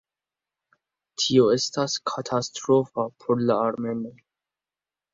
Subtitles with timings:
[1.23, 4.15] Tio estis katastrofa por la armenoj.